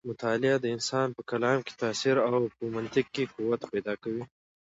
[0.09, 4.23] مطالعه د انسان په کلام کې تاثیر او په منطق کې قوت پیدا کوي.